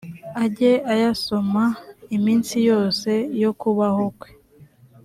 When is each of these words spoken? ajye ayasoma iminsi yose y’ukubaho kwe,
ajye 0.43 0.71
ayasoma 0.93 1.63
iminsi 2.17 2.55
yose 2.69 3.11
y’ukubaho 3.39 4.05
kwe, 4.19 4.29